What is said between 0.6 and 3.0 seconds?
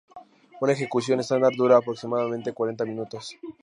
ejecución estándar dura aproximadamente cuarenta